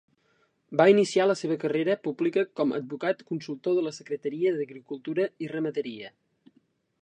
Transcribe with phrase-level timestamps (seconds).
[0.79, 6.11] Va iniciar la seva carrera pública com advocat consultor de la Secretaria d'Agricultura i Ramaderia.